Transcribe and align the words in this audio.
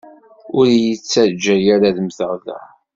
Ur 0.57 0.67
yi-ttaǧǧa 0.81 1.55
ara 1.73 1.85
ad 1.89 1.97
mmteɣ 2.01 2.33
da. 2.45 2.59